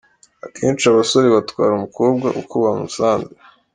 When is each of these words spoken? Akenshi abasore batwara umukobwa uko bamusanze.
Akenshi 0.45 0.83
abasore 0.87 1.27
batwara 1.35 1.71
umukobwa 1.75 2.27
uko 2.41 2.53
bamusanze. 2.63 3.31